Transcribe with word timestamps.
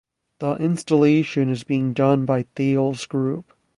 The 0.39 0.55
installation 0.55 1.47
is 1.49 1.63
being 1.63 1.93
done 1.93 2.25
by 2.25 2.47
Thales 2.55 3.05
Group. 3.05 3.53